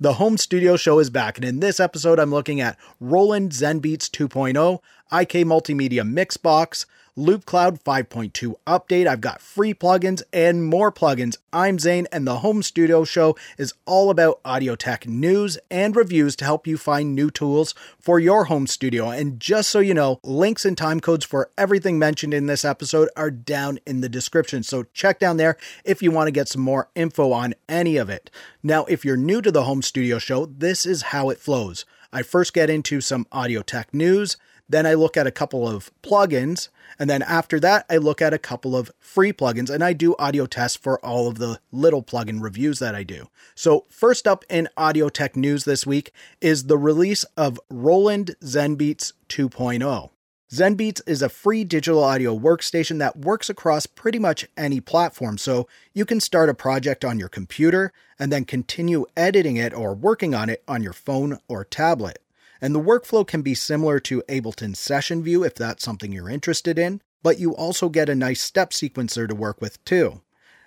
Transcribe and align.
The 0.00 0.12
home 0.12 0.38
studio 0.38 0.76
show 0.76 1.00
is 1.00 1.10
back, 1.10 1.38
and 1.38 1.44
in 1.44 1.58
this 1.58 1.80
episode, 1.80 2.20
I'm 2.20 2.30
looking 2.30 2.60
at 2.60 2.78
Roland 3.00 3.50
ZenBeats 3.50 4.08
2.0, 4.08 4.78
IK 5.10 5.46
Multimedia 5.46 6.02
Mixbox, 6.02 6.84
LoopCloud 7.16 7.82
5.2 7.82 8.54
update. 8.66 9.06
I've 9.06 9.22
got 9.22 9.40
free 9.40 9.72
plugins 9.72 10.22
and 10.34 10.66
more 10.66 10.92
plugins. 10.92 11.38
I'm 11.50 11.78
Zane, 11.78 12.06
and 12.12 12.26
the 12.26 12.40
Home 12.40 12.62
Studio 12.62 13.04
Show 13.04 13.34
is 13.56 13.72
all 13.86 14.10
about 14.10 14.40
audio 14.44 14.76
tech 14.76 15.08
news 15.08 15.56
and 15.70 15.96
reviews 15.96 16.36
to 16.36 16.44
help 16.44 16.66
you 16.66 16.76
find 16.76 17.14
new 17.14 17.30
tools 17.30 17.74
for 17.98 18.20
your 18.20 18.44
home 18.44 18.66
studio. 18.66 19.08
And 19.08 19.40
just 19.40 19.70
so 19.70 19.78
you 19.78 19.94
know, 19.94 20.20
links 20.22 20.66
and 20.66 20.76
time 20.76 21.00
codes 21.00 21.24
for 21.24 21.50
everything 21.56 21.98
mentioned 21.98 22.34
in 22.34 22.44
this 22.44 22.64
episode 22.64 23.08
are 23.16 23.30
down 23.30 23.80
in 23.86 24.02
the 24.02 24.10
description. 24.10 24.62
So 24.62 24.84
check 24.92 25.18
down 25.18 25.38
there 25.38 25.56
if 25.86 26.02
you 26.02 26.10
want 26.10 26.26
to 26.26 26.32
get 26.32 26.48
some 26.48 26.62
more 26.62 26.90
info 26.94 27.32
on 27.32 27.54
any 27.66 27.96
of 27.96 28.10
it. 28.10 28.30
Now, 28.62 28.84
if 28.84 29.06
you're 29.06 29.16
new 29.16 29.40
to 29.40 29.50
the 29.50 29.64
Home 29.64 29.80
Studio 29.80 30.18
Show, 30.18 30.44
this 30.44 30.84
is 30.84 31.02
how 31.02 31.30
it 31.30 31.38
flows. 31.38 31.86
I 32.12 32.22
first 32.22 32.54
get 32.54 32.70
into 32.70 33.00
some 33.00 33.26
audio 33.32 33.62
tech 33.62 33.92
news, 33.92 34.36
then 34.68 34.86
I 34.86 34.94
look 34.94 35.16
at 35.16 35.26
a 35.26 35.32
couple 35.32 35.68
of 35.68 35.90
plugins. 36.02 36.68
And 36.98 37.08
then 37.08 37.22
after 37.22 37.58
that, 37.60 37.86
I 37.88 37.96
look 37.96 38.20
at 38.20 38.34
a 38.34 38.38
couple 38.38 38.76
of 38.76 38.90
free 38.98 39.32
plugins 39.32 39.70
and 39.70 39.82
I 39.82 39.92
do 39.92 40.14
audio 40.18 40.46
tests 40.46 40.76
for 40.76 41.04
all 41.04 41.28
of 41.28 41.38
the 41.38 41.60
little 41.72 42.02
plugin 42.02 42.42
reviews 42.42 42.78
that 42.80 42.94
I 42.94 43.02
do. 43.02 43.28
So, 43.54 43.86
first 43.88 44.26
up 44.26 44.44
in 44.50 44.68
audio 44.76 45.08
tech 45.08 45.36
news 45.36 45.64
this 45.64 45.86
week 45.86 46.12
is 46.40 46.64
the 46.64 46.78
release 46.78 47.24
of 47.36 47.60
Roland 47.70 48.36
ZenBeats 48.42 49.12
2.0. 49.28 50.10
ZenBeats 50.50 51.02
is 51.06 51.20
a 51.20 51.28
free 51.28 51.62
digital 51.62 52.02
audio 52.02 52.36
workstation 52.38 52.98
that 52.98 53.18
works 53.18 53.50
across 53.50 53.84
pretty 53.84 54.18
much 54.18 54.46
any 54.56 54.80
platform, 54.80 55.36
so 55.36 55.68
you 55.92 56.06
can 56.06 56.20
start 56.20 56.48
a 56.48 56.54
project 56.54 57.04
on 57.04 57.18
your 57.18 57.28
computer 57.28 57.92
and 58.18 58.32
then 58.32 58.46
continue 58.46 59.04
editing 59.14 59.58
it 59.58 59.74
or 59.74 59.92
working 59.94 60.34
on 60.34 60.48
it 60.48 60.64
on 60.66 60.82
your 60.82 60.94
phone 60.94 61.38
or 61.48 61.64
tablet. 61.64 62.22
And 62.60 62.74
the 62.74 62.80
workflow 62.80 63.26
can 63.26 63.42
be 63.42 63.54
similar 63.54 64.00
to 64.00 64.22
Ableton 64.28 64.76
Session 64.76 65.22
View 65.22 65.44
if 65.44 65.54
that's 65.54 65.84
something 65.84 66.12
you're 66.12 66.28
interested 66.28 66.78
in, 66.78 67.00
but 67.22 67.38
you 67.38 67.54
also 67.54 67.88
get 67.88 68.08
a 68.08 68.14
nice 68.14 68.40
step 68.40 68.70
sequencer 68.70 69.28
to 69.28 69.34
work 69.34 69.60
with 69.60 69.82
too. 69.84 70.22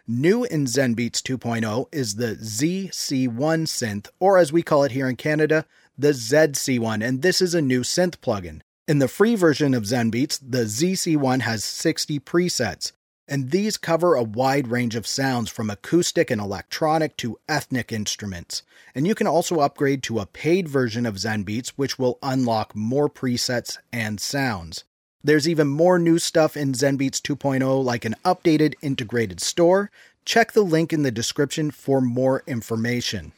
New 0.07 0.43
in 0.43 0.66
ZenBeats 0.66 1.21
2.0 1.21 1.85
is 1.91 2.16
the 2.16 2.35
ZC1 2.35 3.29
synth, 3.67 4.07
or 4.19 4.38
as 4.38 4.51
we 4.51 4.63
call 4.63 4.83
it 4.83 4.91
here 4.91 5.07
in 5.07 5.16
Canada, 5.16 5.66
the 5.97 6.11
ZC1, 6.11 7.05
and 7.05 7.21
this 7.21 7.41
is 7.41 7.53
a 7.53 7.61
new 7.61 7.81
synth 7.81 8.17
plugin. 8.17 8.61
In 8.88 8.99
the 8.99 9.07
free 9.07 9.35
version 9.35 9.73
of 9.73 9.83
ZenBeats, 9.83 10.39
the 10.41 10.63
ZC1 10.63 11.41
has 11.41 11.63
60 11.63 12.19
presets, 12.19 12.91
and 13.31 13.51
these 13.51 13.77
cover 13.77 14.13
a 14.13 14.23
wide 14.23 14.67
range 14.67 14.93
of 14.93 15.07
sounds 15.07 15.49
from 15.49 15.69
acoustic 15.69 16.29
and 16.29 16.41
electronic 16.41 17.15
to 17.15 17.39
ethnic 17.47 17.89
instruments. 17.89 18.61
And 18.93 19.07
you 19.07 19.15
can 19.15 19.25
also 19.25 19.61
upgrade 19.61 20.03
to 20.03 20.19
a 20.19 20.25
paid 20.25 20.67
version 20.67 21.05
of 21.05 21.15
ZenBeats, 21.15 21.69
which 21.77 21.97
will 21.97 22.19
unlock 22.21 22.75
more 22.75 23.09
presets 23.09 23.77
and 23.93 24.19
sounds. 24.19 24.83
There's 25.23 25.47
even 25.47 25.69
more 25.69 25.97
new 25.97 26.19
stuff 26.19 26.57
in 26.57 26.73
ZenBeats 26.73 27.21
2.0, 27.21 27.81
like 27.85 28.03
an 28.03 28.15
updated 28.25 28.73
integrated 28.81 29.39
store. 29.39 29.91
Check 30.25 30.51
the 30.51 30.61
link 30.61 30.91
in 30.91 31.03
the 31.03 31.11
description 31.11 31.71
for 31.71 32.01
more 32.01 32.43
information. 32.45 33.31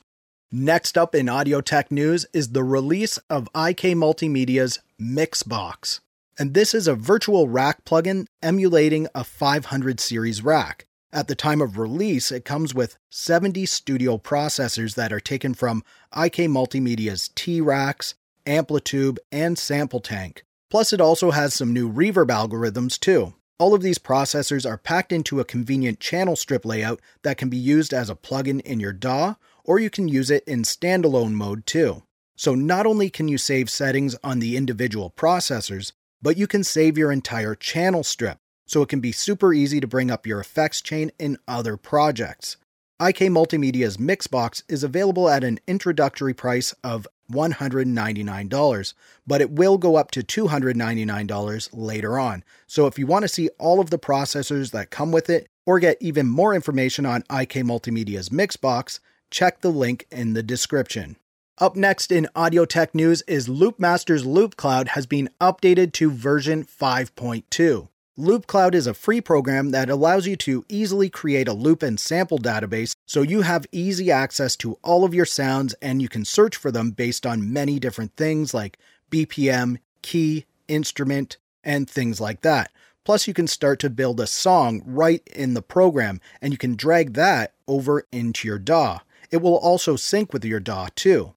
Next 0.51 0.97
up 0.97 1.13
in 1.13 1.29
audio 1.29 1.61
tech 1.61 1.91
news 1.91 2.25
is 2.33 2.49
the 2.49 2.63
release 2.63 3.17
of 3.29 3.47
IK 3.55 3.93
Multimedia's 3.93 4.79
Mixbox. 4.99 5.99
And 6.37 6.53
this 6.53 6.73
is 6.73 6.87
a 6.87 6.95
virtual 6.95 7.47
rack 7.47 7.85
plugin 7.85 8.25
emulating 8.41 9.07
a 9.13 9.23
500 9.23 9.99
series 9.99 10.43
rack. 10.43 10.87
At 11.11 11.27
the 11.27 11.35
time 11.35 11.61
of 11.61 11.77
release, 11.77 12.31
it 12.31 12.43
comes 12.43 12.73
with 12.73 12.97
70 13.11 13.67
studio 13.67 14.17
processors 14.17 14.95
that 14.95 15.13
are 15.13 15.19
taken 15.19 15.53
from 15.53 15.83
IK 16.15 16.47
Multimedia's 16.49 17.29
T 17.35 17.61
Racks, 17.61 18.15
Amplitube, 18.47 19.19
and 19.31 19.59
Sample 19.59 19.99
Tank. 19.99 20.43
Plus, 20.71 20.91
it 20.91 20.99
also 20.99 21.29
has 21.29 21.53
some 21.53 21.71
new 21.71 21.91
reverb 21.91 22.29
algorithms 22.29 22.99
too. 22.99 23.35
All 23.59 23.75
of 23.75 23.83
these 23.83 23.99
processors 23.99 24.67
are 24.67 24.79
packed 24.79 25.11
into 25.11 25.39
a 25.39 25.45
convenient 25.45 25.99
channel 25.99 26.35
strip 26.35 26.65
layout 26.65 26.99
that 27.21 27.37
can 27.37 27.49
be 27.49 27.57
used 27.57 27.93
as 27.93 28.09
a 28.09 28.15
plugin 28.15 28.59
in 28.61 28.79
your 28.79 28.91
DAW, 28.91 29.35
or 29.63 29.77
you 29.77 29.91
can 29.91 30.07
use 30.07 30.31
it 30.31 30.43
in 30.47 30.63
standalone 30.63 31.33
mode 31.33 31.67
too. 31.67 32.01
So, 32.35 32.55
not 32.55 32.87
only 32.87 33.11
can 33.11 33.27
you 33.27 33.37
save 33.37 33.69
settings 33.69 34.15
on 34.23 34.39
the 34.39 34.57
individual 34.57 35.13
processors, 35.15 35.91
but 36.23 36.37
you 36.37 36.47
can 36.47 36.63
save 36.63 36.97
your 36.97 37.11
entire 37.11 37.53
channel 37.53 38.01
strip, 38.01 38.37
so 38.65 38.81
it 38.81 38.89
can 38.89 39.01
be 39.01 39.11
super 39.11 39.53
easy 39.53 39.79
to 39.81 39.87
bring 39.87 40.09
up 40.09 40.25
your 40.25 40.39
effects 40.39 40.81
chain 40.81 41.11
in 41.19 41.37
other 41.47 41.75
projects. 41.77 42.55
IK 43.01 43.19
Multimedia's 43.19 43.97
Mixbox 43.97 44.63
is 44.69 44.83
available 44.83 45.27
at 45.27 45.43
an 45.43 45.59
introductory 45.67 46.33
price 46.33 46.73
of 46.83 47.05
$199, 47.29 48.93
but 49.27 49.41
it 49.41 49.51
will 49.51 49.77
go 49.77 49.97
up 49.97 50.11
to 50.11 50.23
$299 50.23 51.69
later 51.73 52.17
on. 52.17 52.43
So 52.67 52.87
if 52.87 52.97
you 52.97 53.05
want 53.05 53.23
to 53.23 53.27
see 53.29 53.49
all 53.59 53.81
of 53.81 53.89
the 53.89 53.99
processors 53.99 54.71
that 54.71 54.89
come 54.91 55.11
with 55.11 55.29
it 55.29 55.47
or 55.65 55.79
get 55.79 55.97
even 55.99 56.27
more 56.27 56.55
information 56.55 57.05
on 57.05 57.23
IK 57.29 57.55
Multimedia's 57.65 58.29
Mixbox, 58.29 58.99
check 59.29 59.59
the 59.59 59.71
link 59.71 60.07
in 60.09 60.33
the 60.33 60.43
description. 60.43 61.17
Up 61.59 61.75
next 61.75 62.11
in 62.11 62.27
audio 62.35 62.65
tech 62.65 62.95
news 62.95 63.21
is 63.27 63.47
Loopmaster's 63.47 64.23
LoopCloud 64.23 64.87
has 64.89 65.05
been 65.05 65.29
updated 65.39 65.93
to 65.93 66.09
version 66.09 66.65
5.2. 66.65 67.87
LoopCloud 68.17 68.73
is 68.73 68.87
a 68.87 68.93
free 68.95 69.21
program 69.21 69.69
that 69.69 69.87
allows 69.87 70.25
you 70.25 70.35
to 70.37 70.65
easily 70.67 71.11
create 71.11 71.47
a 71.47 71.53
loop 71.53 71.83
and 71.83 71.99
sample 71.99 72.39
database 72.39 72.95
so 73.05 73.21
you 73.21 73.43
have 73.43 73.67
easy 73.71 74.09
access 74.09 74.55
to 74.55 74.79
all 74.81 75.05
of 75.05 75.13
your 75.13 75.27
sounds 75.27 75.75
and 75.79 76.01
you 76.01 76.09
can 76.09 76.25
search 76.25 76.55
for 76.55 76.71
them 76.71 76.89
based 76.89 77.23
on 77.23 77.53
many 77.53 77.77
different 77.77 78.15
things 78.15 78.55
like 78.55 78.79
BPM, 79.11 79.77
key, 80.01 80.45
instrument, 80.67 81.37
and 81.63 81.87
things 81.87 82.19
like 82.19 82.41
that. 82.41 82.71
Plus, 83.03 83.27
you 83.27 83.33
can 83.35 83.45
start 83.45 83.77
to 83.81 83.91
build 83.91 84.19
a 84.19 84.25
song 84.25 84.81
right 84.87 85.21
in 85.35 85.53
the 85.53 85.61
program 85.61 86.19
and 86.41 86.51
you 86.51 86.57
can 86.57 86.75
drag 86.75 87.13
that 87.13 87.53
over 87.67 88.07
into 88.11 88.47
your 88.47 88.57
DAW. 88.57 89.01
It 89.29 89.37
will 89.37 89.57
also 89.57 89.95
sync 89.95 90.33
with 90.33 90.43
your 90.43 90.59
DAW 90.59 90.87
too. 90.95 91.35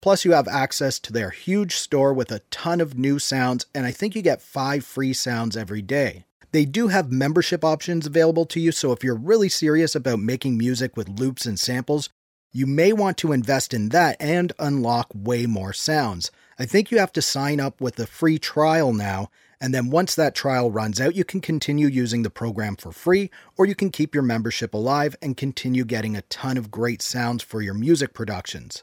Plus, 0.00 0.24
you 0.24 0.32
have 0.32 0.48
access 0.48 0.98
to 0.98 1.12
their 1.12 1.30
huge 1.30 1.76
store 1.76 2.14
with 2.14 2.32
a 2.32 2.40
ton 2.50 2.80
of 2.80 2.96
new 2.96 3.18
sounds, 3.18 3.66
and 3.74 3.84
I 3.84 3.90
think 3.90 4.14
you 4.14 4.22
get 4.22 4.40
five 4.40 4.84
free 4.84 5.12
sounds 5.12 5.56
every 5.56 5.82
day. 5.82 6.24
They 6.52 6.64
do 6.64 6.88
have 6.88 7.12
membership 7.12 7.64
options 7.64 8.06
available 8.06 8.46
to 8.46 8.60
you, 8.60 8.72
so 8.72 8.92
if 8.92 9.04
you're 9.04 9.14
really 9.14 9.48
serious 9.48 9.94
about 9.94 10.18
making 10.18 10.56
music 10.56 10.96
with 10.96 11.20
loops 11.20 11.46
and 11.46 11.60
samples, 11.60 12.08
you 12.52 12.66
may 12.66 12.92
want 12.92 13.16
to 13.18 13.32
invest 13.32 13.72
in 13.72 13.90
that 13.90 14.16
and 14.18 14.52
unlock 14.58 15.08
way 15.14 15.46
more 15.46 15.72
sounds. 15.72 16.30
I 16.58 16.66
think 16.66 16.90
you 16.90 16.98
have 16.98 17.12
to 17.12 17.22
sign 17.22 17.60
up 17.60 17.80
with 17.80 17.98
a 18.00 18.06
free 18.06 18.38
trial 18.38 18.92
now, 18.92 19.30
and 19.60 19.74
then 19.74 19.90
once 19.90 20.14
that 20.14 20.34
trial 20.34 20.70
runs 20.70 21.00
out, 21.00 21.14
you 21.14 21.24
can 21.24 21.40
continue 21.40 21.86
using 21.86 22.22
the 22.22 22.30
program 22.30 22.74
for 22.74 22.90
free, 22.90 23.30
or 23.56 23.66
you 23.66 23.74
can 23.74 23.90
keep 23.90 24.14
your 24.14 24.24
membership 24.24 24.74
alive 24.74 25.14
and 25.20 25.36
continue 25.36 25.84
getting 25.84 26.16
a 26.16 26.22
ton 26.22 26.56
of 26.56 26.70
great 26.70 27.02
sounds 27.02 27.42
for 27.42 27.60
your 27.60 27.74
music 27.74 28.14
productions. 28.14 28.82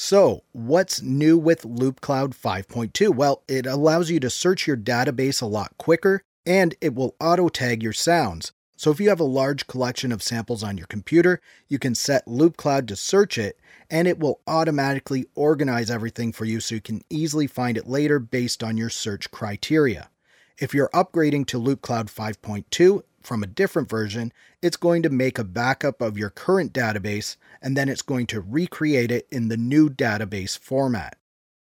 So, 0.00 0.44
what's 0.52 1.02
new 1.02 1.36
with 1.36 1.62
LoopCloud 1.62 2.28
5.2? 2.32 3.12
Well, 3.12 3.42
it 3.48 3.66
allows 3.66 4.12
you 4.12 4.20
to 4.20 4.30
search 4.30 4.64
your 4.64 4.76
database 4.76 5.42
a 5.42 5.46
lot 5.46 5.76
quicker 5.76 6.22
and 6.46 6.76
it 6.80 6.94
will 6.94 7.16
auto 7.18 7.48
tag 7.48 7.82
your 7.82 7.92
sounds. 7.92 8.52
So, 8.76 8.92
if 8.92 9.00
you 9.00 9.08
have 9.08 9.18
a 9.18 9.24
large 9.24 9.66
collection 9.66 10.12
of 10.12 10.22
samples 10.22 10.62
on 10.62 10.78
your 10.78 10.86
computer, 10.86 11.40
you 11.66 11.80
can 11.80 11.96
set 11.96 12.26
LoopCloud 12.26 12.86
to 12.86 12.94
search 12.94 13.38
it 13.38 13.58
and 13.90 14.06
it 14.06 14.20
will 14.20 14.40
automatically 14.46 15.26
organize 15.34 15.90
everything 15.90 16.30
for 16.30 16.44
you 16.44 16.60
so 16.60 16.76
you 16.76 16.80
can 16.80 17.02
easily 17.10 17.48
find 17.48 17.76
it 17.76 17.88
later 17.88 18.20
based 18.20 18.62
on 18.62 18.76
your 18.76 18.90
search 18.90 19.32
criteria. 19.32 20.10
If 20.58 20.74
you're 20.74 20.90
upgrading 20.90 21.46
to 21.48 21.60
LoopCloud 21.60 22.06
5.2, 22.06 23.02
from 23.28 23.42
a 23.42 23.46
different 23.46 23.88
version, 23.88 24.32
it's 24.62 24.76
going 24.76 25.02
to 25.02 25.10
make 25.10 25.38
a 25.38 25.44
backup 25.44 26.00
of 26.00 26.18
your 26.18 26.30
current 26.30 26.72
database 26.72 27.36
and 27.62 27.76
then 27.76 27.88
it's 27.88 28.02
going 28.02 28.26
to 28.26 28.40
recreate 28.40 29.10
it 29.10 29.28
in 29.30 29.48
the 29.48 29.56
new 29.56 29.88
database 29.88 30.58
format. 30.58 31.16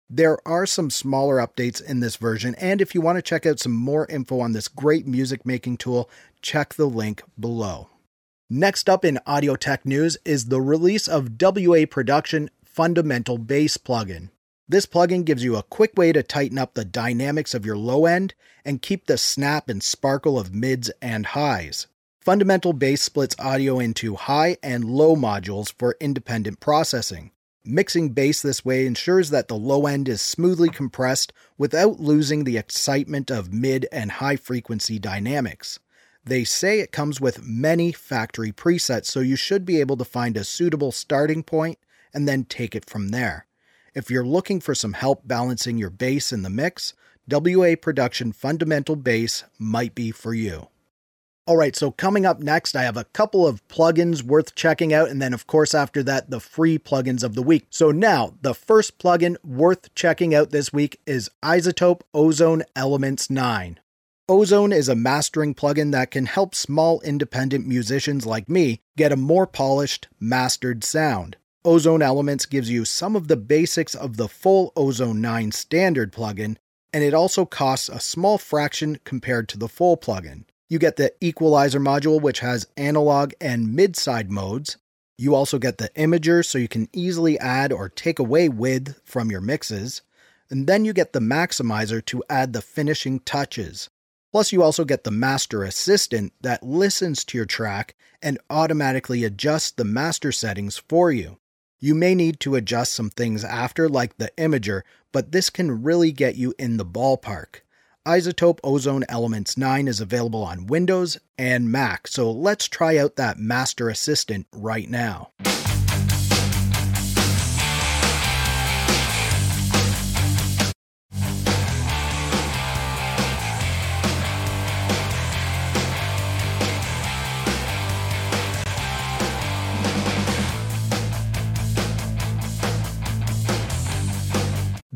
There 0.10 0.40
are 0.48 0.66
some 0.66 0.90
smaller 0.90 1.36
updates 1.36 1.84
in 1.84 2.00
this 2.00 2.16
version, 2.16 2.56
and 2.56 2.82
if 2.82 2.96
you 2.96 3.02
want 3.02 3.18
to 3.18 3.22
check 3.22 3.46
out 3.46 3.60
some 3.60 3.74
more 3.74 4.08
info 4.08 4.40
on 4.40 4.54
this 4.54 4.70
great 4.70 5.06
music 5.06 5.46
making 5.46 5.78
tool, 5.78 6.10
check 6.42 6.76
the 6.76 6.86
link 6.86 7.22
below. 7.38 7.90
Next 8.50 8.90
up 8.90 9.04
in 9.04 9.20
audio 9.26 9.58
tech 9.58 9.86
news 9.86 10.18
is 10.24 10.46
the 10.46 10.62
release 10.62 11.10
of 11.10 11.32
WA 11.42 11.84
Production 11.90 12.50
Fundamental 12.64 13.38
Bass 13.38 13.76
plugin. 13.76 14.30
This 14.70 14.86
plugin 14.86 15.24
gives 15.24 15.46
you 15.46 15.56
a 15.56 15.64
quick 15.64 15.98
way 15.98 16.12
to 16.12 16.22
tighten 16.22 16.58
up 16.58 16.74
the 16.74 16.84
dynamics 16.84 17.54
of 17.54 17.66
your 17.66 17.78
low 17.78 18.06
end 18.06 18.34
and 18.66 18.82
keep 18.82 19.06
the 19.06 19.18
snap 19.18 19.70
and 19.70 19.82
sparkle 19.82 20.38
of 20.38 20.54
mids 20.54 20.92
and 21.02 21.28
highs. 21.28 21.88
Fundamental 22.20 22.74
Bass 22.74 23.02
splits 23.02 23.38
audio 23.40 23.80
into 23.80 24.16
high 24.16 24.58
and 24.62 24.84
low 24.84 25.16
modules 25.16 25.74
for 25.74 25.96
independent 26.02 26.60
processing. 26.60 27.32
Mixing 27.64 28.10
bass 28.10 28.42
this 28.42 28.66
way 28.66 28.86
ensures 28.86 29.30
that 29.30 29.48
the 29.48 29.56
low 29.56 29.88
end 29.88 30.10
is 30.10 30.22
smoothly 30.22 30.70
compressed 30.70 31.32
without 31.58 32.02
losing 32.02 32.44
the 32.44 32.58
excitement 32.58 33.32
of 33.32 33.54
mid 33.54 33.88
and 33.92 34.12
high 34.12 34.36
frequency 34.36 35.00
dynamics. 35.00 35.80
They 36.26 36.44
say 36.44 36.82
it 36.82 36.92
comes 36.92 37.22
with 37.22 37.42
many 37.42 37.94
factory 37.94 38.52
presets, 38.52 39.06
so 39.06 39.22
you 39.22 39.38
should 39.38 39.64
be 39.64 39.80
able 39.80 39.96
to 39.96 40.04
find 40.04 40.36
a 40.36 40.44
suitable 40.44 40.92
starting 40.92 41.44
point 41.44 41.80
and 42.14 42.28
then 42.28 42.44
take 42.44 42.76
it 42.76 42.90
from 42.90 43.10
there. 43.10 43.47
If 43.94 44.12
you're 44.12 44.26
looking 44.26 44.60
for 44.60 44.76
some 44.76 44.94
help 44.94 45.28
balancing 45.28 45.78
your 45.78 45.90
bass 45.90 46.32
in 46.32 46.44
the 46.44 46.50
mix, 46.50 46.94
WA 47.30 47.76
Production 47.82 48.32
Fundamental 48.32 48.96
Bass 48.96 49.44
might 49.60 49.96
be 49.96 50.12
for 50.12 50.34
you. 50.34 50.70
All 51.48 51.56
right, 51.56 51.78
so 51.78 51.92
coming 51.92 52.26
up 52.26 52.42
next, 52.42 52.76
I 52.76 52.84
have 52.84 52.98
a 52.98 53.06
couple 53.06 53.48
of 53.48 53.66
plugins 53.70 54.22
worth 54.22 54.54
checking 54.54 54.94
out, 54.94 55.10
and 55.10 55.22
then, 55.22 55.34
of 55.34 55.48
course, 55.48 55.74
after 55.74 56.04
that, 56.04 56.30
the 56.30 56.42
free 56.42 56.78
plugins 56.78 57.24
of 57.24 57.36
the 57.36 57.42
week. 57.42 57.68
So, 57.70 57.90
now 57.90 58.34
the 58.42 58.54
first 58.54 58.98
plugin 58.98 59.38
worth 59.46 59.96
checking 59.96 60.36
out 60.36 60.52
this 60.52 60.74
week 60.74 61.00
is 61.06 61.32
iZotope 61.42 62.02
Ozone 62.14 62.64
Elements 62.76 63.30
9. 63.30 63.80
Ozone 64.28 64.74
is 64.74 64.90
a 64.90 64.96
mastering 64.96 65.56
plugin 65.56 65.94
that 65.94 66.12
can 66.12 66.26
help 66.26 66.54
small 66.54 67.00
independent 67.00 67.66
musicians 67.66 68.26
like 68.26 68.50
me 68.50 68.82
get 68.98 69.14
a 69.14 69.16
more 69.16 69.48
polished, 69.48 70.10
mastered 70.20 70.84
sound. 70.84 71.38
Ozone 71.68 72.02
Elements 72.02 72.46
gives 72.46 72.70
you 72.70 72.86
some 72.86 73.14
of 73.14 73.28
the 73.28 73.36
basics 73.36 73.94
of 73.94 74.16
the 74.16 74.30
full 74.30 74.72
Ozone 74.78 75.20
9 75.20 75.52
standard 75.52 76.14
plugin, 76.14 76.56
and 76.94 77.04
it 77.04 77.14
also 77.14 77.46
costs 77.46 77.90
a 77.90 78.00
small 78.00 78.38
fraction 78.38 79.00
compared 79.04 79.50
to 79.50 79.58
the 79.58 79.68
full 79.68 79.98
plugin. 79.98 80.46
You 80.70 80.80
get 80.80 80.96
the 80.96 81.12
equalizer 81.20 81.82
module, 81.82 82.22
which 82.22 82.40
has 82.40 82.68
analog 82.78 83.34
and 83.42 83.76
mid-side 83.76 84.32
modes. 84.32 84.78
You 85.18 85.36
also 85.36 85.60
get 85.60 85.78
the 85.78 85.90
imager, 85.90 86.46
so 86.46 86.58
you 86.58 86.70
can 86.70 86.88
easily 86.94 87.38
add 87.38 87.74
or 87.74 87.90
take 87.90 88.18
away 88.18 88.48
width 88.48 89.02
from 89.04 89.30
your 89.30 89.42
mixes. 89.42 90.04
And 90.50 90.68
then 90.68 90.86
you 90.86 90.94
get 90.94 91.12
the 91.12 91.20
maximizer 91.20 92.04
to 92.06 92.24
add 92.30 92.54
the 92.54 92.62
finishing 92.62 93.20
touches. 93.20 93.90
Plus, 94.32 94.54
you 94.54 94.64
also 94.64 94.86
get 94.86 95.04
the 95.04 95.12
master 95.12 95.66
assistant 95.66 96.32
that 96.40 96.64
listens 96.64 97.26
to 97.26 97.38
your 97.38 97.46
track 97.46 97.94
and 98.22 98.40
automatically 98.50 99.26
adjusts 99.26 99.72
the 99.72 99.84
master 99.84 100.32
settings 100.32 100.78
for 100.78 101.12
you. 101.12 101.38
You 101.80 101.96
may 101.96 102.16
need 102.16 102.40
to 102.42 102.56
adjust 102.56 102.94
some 102.94 103.10
things 103.10 103.44
after, 103.44 103.88
like 103.88 104.18
the 104.18 104.32
imager, 104.38 104.82
but 105.12 105.32
this 105.32 105.50
can 105.50 105.84
really 105.84 106.12
get 106.12 106.36
you 106.36 106.54
in 106.58 106.78
the 106.78 106.86
ballpark 106.86 107.62
iZotope 108.08 108.60
Ozone 108.64 109.04
Elements 109.10 109.58
9 109.58 109.86
is 109.86 110.00
available 110.00 110.42
on 110.42 110.66
Windows 110.66 111.18
and 111.38 111.70
Mac, 111.70 112.08
so 112.08 112.32
let's 112.32 112.70
try 112.70 112.96
out 112.96 113.18
that 113.18 113.38
Master 113.38 113.90
Assistant 113.90 114.48
right 114.54 114.90
now. 114.90 115.32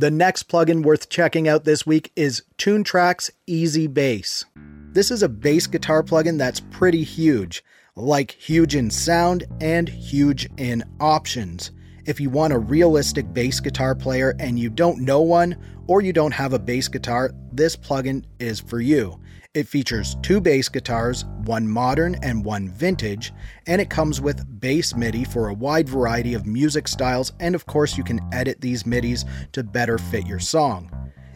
The 0.02 0.10
next 0.10 0.50
plugin 0.50 0.82
worth 0.82 1.10
checking 1.10 1.48
out 1.48 1.64
this 1.64 1.86
week 1.86 2.12
is 2.16 2.42
Toontrack's 2.58 3.30
Easy 3.46 3.86
Bass. 3.86 4.46
This 4.94 5.12
is 5.12 5.22
a 5.22 5.30
bass 5.30 5.68
guitar 5.68 6.02
plugin 6.02 6.40
that's 6.40 6.60
pretty 6.60 7.04
huge, 7.04 7.64
like 7.96 8.32
huge 8.32 8.76
in 8.76 8.90
sound 8.90 9.44
and 9.62 9.88
huge 9.88 10.50
in 10.58 10.84
options. 11.00 11.70
If 12.08 12.20
you 12.20 12.32
want 12.32 12.52
a 12.52 12.58
realistic 12.58 13.32
bass 13.32 13.60
guitar 13.60 13.94
player 13.94 14.34
and 14.40 14.58
you 14.58 14.72
don't 14.72 15.02
know 15.02 15.22
one, 15.22 15.56
or 15.86 16.02
you 16.02 16.14
don't 16.14 16.34
have 16.34 16.54
a 16.54 16.58
bass 16.58 16.88
guitar, 16.88 17.30
this 17.52 17.76
plugin 17.76 18.26
is 18.40 18.60
for 18.60 18.82
you. 18.82 19.20
It 19.54 19.68
features 19.68 20.16
two 20.22 20.40
bass 20.40 20.70
guitars, 20.70 21.26
one 21.44 21.68
modern 21.68 22.16
and 22.24 22.46
one 22.46 22.70
vintage, 22.70 23.34
and 23.68 23.82
it 23.82 23.90
comes 23.90 24.22
with 24.22 24.62
bass 24.62 24.96
MIDI 24.96 25.26
for 25.26 25.50
a 25.50 25.54
wide 25.54 25.90
variety 25.90 26.34
of 26.34 26.46
music 26.46 26.88
styles, 26.88 27.34
and 27.42 27.54
of 27.54 27.66
course, 27.66 27.98
you 27.98 28.04
can 28.06 28.22
edit 28.32 28.62
these 28.62 28.84
MIDIs 28.84 29.26
to 29.52 29.62
better 29.62 29.98
fit 29.98 30.26
your 30.26 30.40
song. 30.40 30.90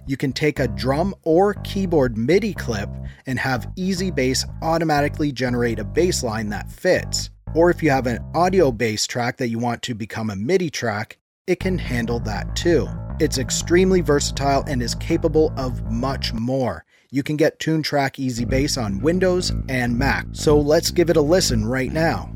You 0.08 0.16
can 0.16 0.32
take 0.32 0.60
a 0.60 0.70
drum 0.70 1.14
or 1.24 1.56
keyboard 1.66 2.18
MIDI 2.18 2.54
clip 2.54 2.90
and 3.26 3.38
have 3.38 3.68
EZbass 3.78 4.46
automatically 4.62 5.34
generate 5.34 5.80
a 5.80 5.84
bass 5.84 6.24
line 6.24 6.48
that 6.52 6.72
fits. 6.72 7.32
Or 7.54 7.70
if 7.70 7.84
you 7.84 7.90
have 7.90 8.08
an 8.08 8.20
audio 8.34 8.72
bass 8.72 9.06
track 9.06 9.36
that 9.38 9.50
you 9.50 9.60
want 9.60 9.82
to 9.82 9.94
become 9.94 10.30
a 10.30 10.38
MIDI 10.38 10.70
track, 10.70 11.18
it 11.48 11.60
can 11.60 11.78
handle 11.78 12.22
that 12.22 12.56
too. 12.56 12.88
It's 13.20 13.40
extremely 13.40 14.00
versatile 14.00 14.64
and 14.68 14.82
is 14.82 14.96
capable 14.96 15.54
of 15.58 15.92
much 15.92 16.32
more. 16.32 16.86
You 17.16 17.24
can 17.24 17.38
get 17.38 17.60
Toontrack 17.60 18.18
EZbass 18.18 18.78
on 18.78 19.00
Windows 19.00 19.54
and 19.70 19.98
Mac. 19.98 20.28
So 20.34 20.60
let's 20.60 20.92
give 20.92 21.10
it 21.10 21.16
a 21.16 21.22
listen 21.22 21.66
right 21.66 21.90
now. 21.90 22.30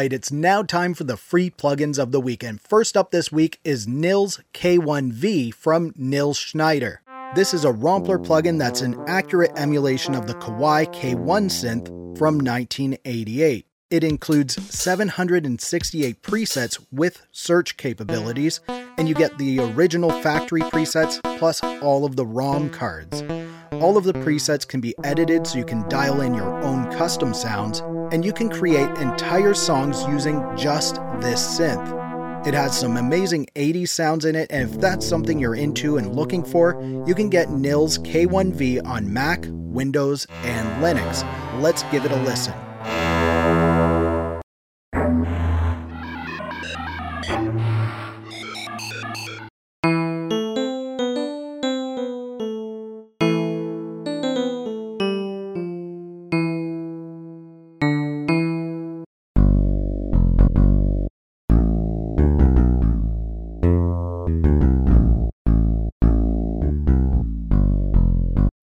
Right, 0.00 0.14
it's 0.14 0.32
now 0.32 0.62
time 0.62 0.94
for 0.94 1.04
the 1.04 1.16
free 1.18 1.50
plugins 1.50 1.98
of 1.98 2.10
the 2.10 2.22
week. 2.22 2.42
And 2.42 2.58
first 2.58 2.96
up 2.96 3.10
this 3.10 3.30
week 3.30 3.60
is 3.64 3.86
Nils 3.86 4.40
K1V 4.54 5.52
from 5.52 5.92
Nils 5.94 6.38
Schneider. 6.38 7.02
This 7.34 7.52
is 7.52 7.66
a 7.66 7.72
Rompler 7.72 8.18
plugin 8.18 8.58
that's 8.58 8.80
an 8.80 8.96
accurate 9.06 9.52
emulation 9.56 10.14
of 10.14 10.26
the 10.26 10.32
Kawai 10.36 10.86
K1 10.94 11.50
synth 11.50 11.88
from 12.16 12.38
1988. 12.38 13.66
It 13.90 14.02
includes 14.02 14.54
768 14.74 16.22
presets 16.22 16.82
with 16.90 17.26
search 17.30 17.76
capabilities, 17.76 18.60
and 18.96 19.06
you 19.06 19.14
get 19.14 19.36
the 19.36 19.58
original 19.58 20.10
factory 20.22 20.62
presets 20.62 21.20
plus 21.38 21.62
all 21.82 22.06
of 22.06 22.16
the 22.16 22.24
ROM 22.24 22.70
cards. 22.70 23.22
All 23.72 23.98
of 23.98 24.04
the 24.04 24.14
presets 24.14 24.66
can 24.66 24.80
be 24.80 24.94
edited 25.04 25.46
so 25.46 25.58
you 25.58 25.64
can 25.64 25.86
dial 25.90 26.20
in 26.22 26.34
your 26.34 26.62
own 26.62 26.90
custom 26.92 27.34
sounds, 27.34 27.82
and 28.12 28.24
you 28.24 28.32
can 28.32 28.48
create 28.48 28.88
entire 28.98 29.54
songs 29.54 30.02
using 30.04 30.42
just 30.56 30.96
this 31.20 31.58
synth. 31.58 31.98
It 32.46 32.54
has 32.54 32.78
some 32.78 32.96
amazing 32.96 33.46
80s 33.54 33.88
sounds 33.88 34.24
in 34.24 34.34
it, 34.34 34.50
and 34.50 34.68
if 34.68 34.80
that's 34.80 35.06
something 35.06 35.38
you're 35.38 35.54
into 35.54 35.98
and 35.98 36.14
looking 36.14 36.42
for, 36.42 36.80
you 37.06 37.14
can 37.14 37.28
get 37.28 37.50
Nils 37.50 37.98
K1V 37.98 38.86
on 38.86 39.12
Mac, 39.12 39.44
Windows, 39.48 40.26
and 40.42 40.82
Linux. 40.82 41.22
Let's 41.60 41.82
give 41.84 42.04
it 42.04 42.12
a 42.12 42.22
listen. 42.22 42.54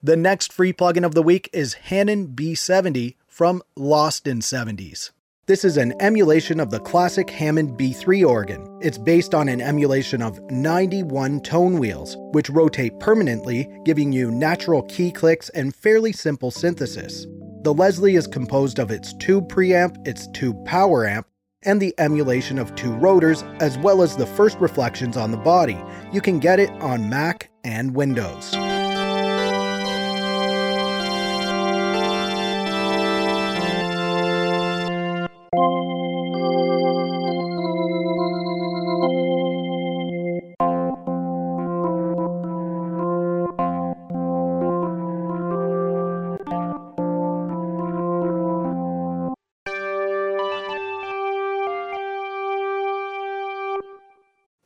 The 0.07 0.15
next 0.15 0.53
free 0.53 0.71
plugin 0.71 1.03
of 1.03 1.15
the 1.15 1.21
week 1.21 1.49
is 1.51 1.73
Hanon 1.73 2.27
B70 2.27 3.15
from 3.27 3.61
Lost 3.75 4.25
in 4.25 4.39
70s. 4.39 5.11
This 5.47 5.65
is 5.65 5.75
an 5.75 5.95
emulation 5.99 6.61
of 6.61 6.71
the 6.71 6.79
classic 6.79 7.29
Hammond 7.29 7.77
B3 7.77 8.25
organ. 8.25 8.79
It's 8.81 8.97
based 8.97 9.35
on 9.35 9.49
an 9.49 9.59
emulation 9.59 10.21
of 10.21 10.39
91 10.49 11.41
tone 11.41 11.77
wheels, 11.77 12.15
which 12.31 12.49
rotate 12.49 12.97
permanently, 13.01 13.67
giving 13.83 14.13
you 14.13 14.31
natural 14.31 14.83
key 14.83 15.11
clicks 15.11 15.49
and 15.49 15.75
fairly 15.75 16.13
simple 16.13 16.51
synthesis. 16.51 17.27
The 17.63 17.73
Leslie 17.73 18.15
is 18.15 18.27
composed 18.27 18.79
of 18.79 18.91
its 18.91 19.13
tube 19.15 19.49
preamp, 19.49 20.07
its 20.07 20.29
tube 20.29 20.63
power 20.63 21.05
amp, 21.05 21.27
and 21.63 21.81
the 21.81 21.93
emulation 21.97 22.59
of 22.59 22.73
two 22.75 22.93
rotors, 22.93 23.43
as 23.59 23.77
well 23.79 24.01
as 24.01 24.15
the 24.15 24.25
first 24.25 24.57
reflections 24.59 25.17
on 25.17 25.31
the 25.31 25.37
body. 25.37 25.77
You 26.13 26.21
can 26.21 26.39
get 26.39 26.61
it 26.61 26.69
on 26.81 27.09
Mac 27.09 27.49
and 27.65 27.93
Windows. 27.93 28.55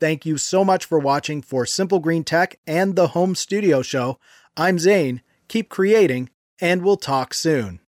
Thank 0.02 0.26
you 0.26 0.40
so 0.40 0.66
much 0.66 0.84
for 0.84 0.98
watching 0.98 1.44
for 1.44 1.64
Simple 1.64 2.00
Green 2.00 2.24
Tech 2.24 2.60
and 2.66 2.96
the 2.96 3.10
Home 3.10 3.36
Studio 3.36 3.84
Show. 3.84 4.18
I'm 4.58 4.80
Zane. 4.80 5.22
Keep 5.48 5.70
creating, 5.70 6.32
and 6.60 6.82
we'll 6.82 6.98
talk 6.98 7.36
soon. 7.36 7.81